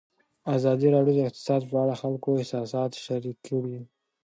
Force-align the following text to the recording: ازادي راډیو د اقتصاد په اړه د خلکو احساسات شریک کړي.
ازادي 0.55 0.87
راډیو 0.95 1.15
د 1.17 1.19
اقتصاد 1.29 1.61
په 1.69 1.75
اړه 1.81 1.93
د 1.97 1.99
خلکو 2.01 2.29
احساسات 2.39 2.91
شریک 3.05 3.37
کړي. 3.47 3.77